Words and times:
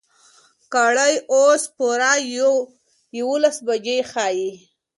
ګړۍ 0.73 1.13
اوس 1.33 1.63
پوره 1.75 2.11
يولس 3.17 3.57
بجې 3.67 3.97
ښيي. 4.11 4.51